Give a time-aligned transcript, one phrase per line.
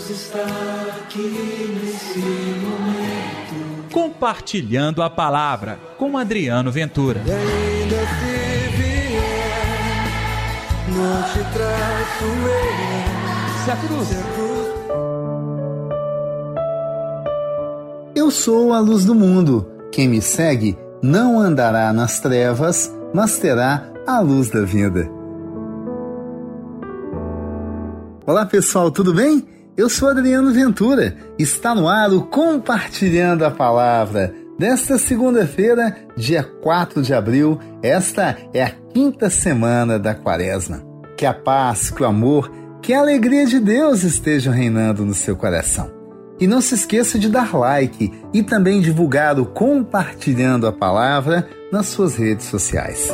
[0.00, 0.46] Deus está
[1.02, 3.92] aqui nesse momento.
[3.92, 7.20] Compartilhando a palavra com Adriano Ventura.
[7.26, 9.20] E ainda se vier,
[10.88, 13.64] não te traço eu.
[13.64, 14.08] Se a cruz.
[14.08, 14.50] Se a cruz
[18.14, 19.70] Eu sou a luz do mundo.
[19.92, 25.10] Quem me segue não andará nas trevas, mas terá a luz da vida.
[28.26, 29.59] Olá pessoal, tudo bem?
[29.76, 31.16] Eu sou Adriano Ventura.
[31.38, 34.34] Está no ar o Compartilhando a Palavra.
[34.58, 40.82] Desta segunda-feira, dia 4 de abril, esta é a quinta semana da quaresma.
[41.16, 42.50] Que a paz, que o amor,
[42.82, 45.90] que a alegria de Deus estejam reinando no seu coração.
[46.38, 51.86] E não se esqueça de dar like e também divulgar o Compartilhando a Palavra nas
[51.86, 53.08] suas redes sociais.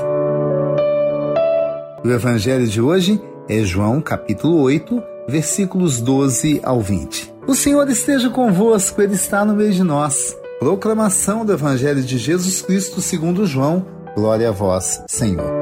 [2.05, 7.35] O evangelho de hoje é João capítulo 8, versículos 12 ao 20.
[7.47, 10.37] O Senhor esteja convosco, Ele está no meio de nós.
[10.59, 13.85] Proclamação do evangelho de Jesus Cristo segundo João.
[14.15, 15.53] Glória a vós, Senhor.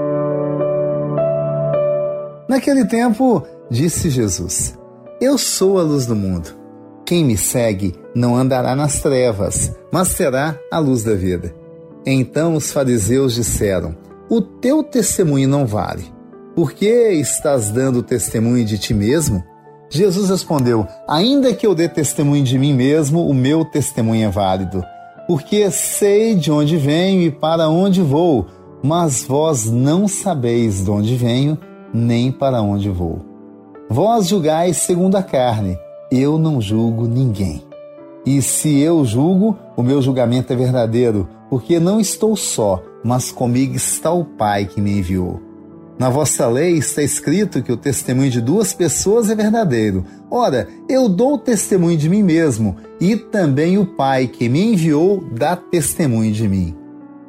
[2.49, 4.79] Naquele tempo, disse Jesus:
[5.21, 6.51] Eu sou a luz do mundo.
[7.05, 11.55] Quem me segue não andará nas trevas, mas terá a luz da vida.
[12.07, 13.97] Então os fariseus disseram:
[14.29, 16.05] O teu testemunho não vale.
[16.55, 19.43] Por que estás dando testemunho de ti mesmo?
[19.95, 24.85] Jesus respondeu: Ainda que eu dê testemunho de mim mesmo, o meu testemunho é válido.
[25.27, 28.47] Porque sei de onde venho e para onde vou,
[28.83, 31.57] mas vós não sabeis de onde venho,
[31.93, 33.21] nem para onde vou.
[33.89, 35.79] Vós julgais segundo a carne
[36.11, 37.63] eu não julgo ninguém.
[38.25, 43.75] E se eu julgo, o meu julgamento é verdadeiro, porque não estou só, mas comigo
[43.75, 45.41] está o Pai que me enviou.
[45.99, 50.05] Na vossa lei está escrito que o testemunho de duas pessoas é verdadeiro.
[50.31, 55.55] Ora, eu dou testemunho de mim mesmo, e também o Pai que me enviou dá
[55.55, 56.77] testemunho de mim.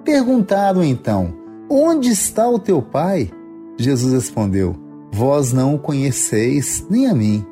[0.04, 1.34] Perguntaram então:
[1.70, 3.30] Onde está o teu Pai?
[3.78, 4.76] Jesus respondeu:
[5.12, 7.46] Vós não o conheceis, nem a mim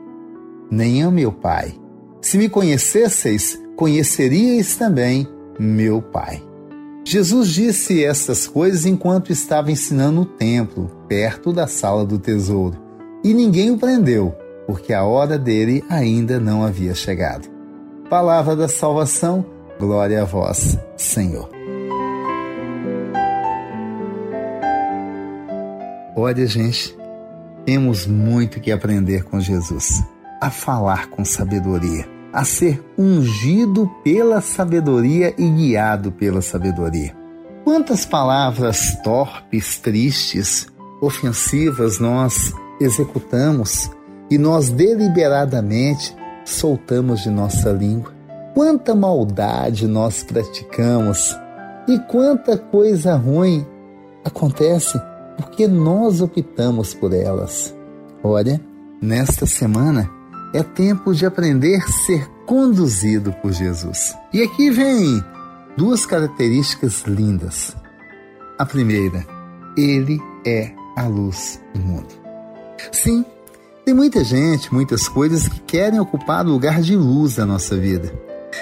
[0.73, 1.73] nem a meu Pai.
[2.21, 5.27] Se me conhecesseis, conheceríeis também
[5.59, 6.41] meu Pai.
[7.05, 12.81] Jesus disse estas coisas enquanto estava ensinando no templo, perto da sala do tesouro,
[13.23, 14.33] e ninguém o prendeu,
[14.65, 17.49] porque a hora dele ainda não havia chegado.
[18.09, 19.45] Palavra da salvação,
[19.77, 21.49] glória a vós, Senhor.
[26.15, 26.95] Olha, gente,
[27.65, 30.03] temos muito que aprender com Jesus
[30.39, 37.15] a falar com sabedoria, a ser ungido pela sabedoria e guiado pela sabedoria.
[37.63, 40.67] Quantas palavras torpes, tristes,
[40.99, 42.51] ofensivas nós
[42.81, 43.89] executamos
[44.31, 48.11] e nós deliberadamente soltamos de nossa língua?
[48.55, 51.37] Quanta maldade nós praticamos
[51.87, 53.65] e quanta coisa ruim
[54.25, 54.99] acontece
[55.37, 57.75] porque nós optamos por elas.
[58.23, 58.59] Olha,
[59.01, 60.09] nesta semana
[60.53, 64.15] é tempo de aprender a ser conduzido por Jesus.
[64.31, 65.23] E aqui vem
[65.75, 67.75] duas características lindas.
[68.59, 69.25] A primeira,
[69.75, 72.13] ele é a luz do mundo.
[72.91, 73.25] Sim,
[73.83, 78.13] tem muita gente, muitas coisas que querem ocupar o lugar de luz da nossa vida.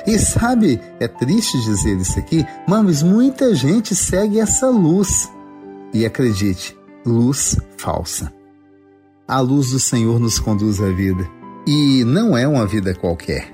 [0.07, 5.30] E sabe, é triste dizer isso aqui, mas muita gente segue essa luz.
[5.94, 8.31] E acredite, luz falsa.
[9.28, 11.41] A luz do Senhor nos conduz à vida.
[11.68, 13.48] E não é uma vida qualquer,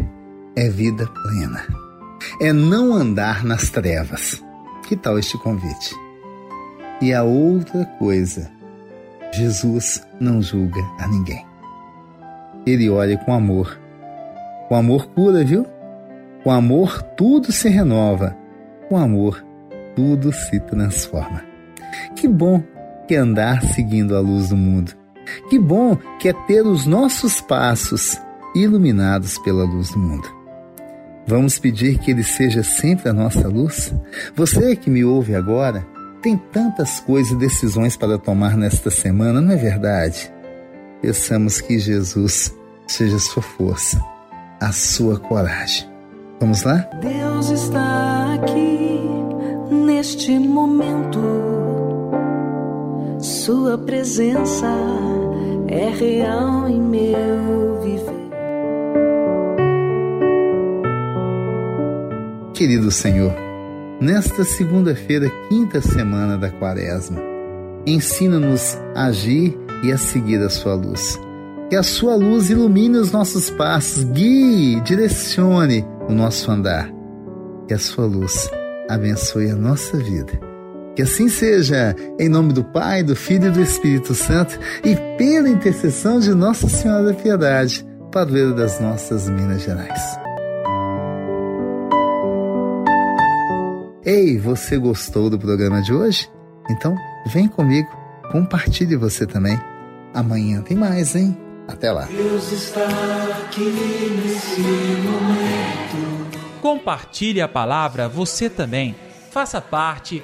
[0.55, 1.61] é vida plena.
[2.41, 4.41] É não andar nas trevas.
[4.87, 5.93] Que tal este convite?
[7.01, 8.49] E a outra coisa,
[9.33, 11.45] Jesus não julga a ninguém.
[12.65, 13.77] Ele olha com amor.
[14.69, 15.65] Com amor cura, viu?
[16.43, 18.35] Com amor tudo se renova.
[18.87, 19.45] Com amor
[19.97, 21.43] tudo se transforma.
[22.15, 22.63] Que bom
[23.05, 24.95] que andar seguindo a luz do mundo
[25.49, 28.17] que bom que é ter os nossos passos
[28.55, 30.37] iluminados pela luz do mundo.
[31.27, 33.93] Vamos pedir que Ele seja sempre a nossa luz?
[34.33, 35.85] Você que me ouve agora
[36.21, 40.31] tem tantas coisas e decisões para tomar nesta semana, não é verdade?
[41.01, 42.55] Peçamos que Jesus
[42.87, 44.01] seja a sua força,
[44.59, 45.87] a sua coragem.
[46.39, 46.87] Vamos lá?
[47.01, 49.01] Deus está aqui
[49.69, 51.19] neste momento.
[53.19, 54.67] Sua presença
[55.69, 58.27] é real em meu viver.
[62.53, 63.33] Querido Senhor,
[63.99, 67.21] nesta segunda-feira, quinta semana da Quaresma,
[67.85, 71.19] ensina-nos a agir e a seguir a Sua luz.
[71.69, 76.89] Que a sua luz ilumine os nossos passos, guie, direcione o nosso andar.
[77.67, 78.49] Que a sua luz
[78.89, 80.56] abençoe a nossa vida.
[80.97, 85.47] Que assim seja, em nome do Pai, do Filho e do Espírito Santo, e pela
[85.47, 90.17] intercessão de Nossa Senhora da Piedade, padroeira das nossas Minas Gerais.
[94.03, 96.27] Ei, você gostou do programa de hoje?
[96.67, 96.95] Então,
[97.27, 97.89] vem comigo,
[98.31, 99.55] compartilhe você também.
[100.15, 101.37] Amanhã tem mais, hein?
[101.67, 102.05] Até lá.
[102.05, 102.87] Deus está
[103.43, 103.69] aqui
[104.25, 104.61] nesse
[105.03, 106.39] momento.
[106.59, 108.95] Compartilhe a palavra você também.
[109.29, 110.23] Faça parte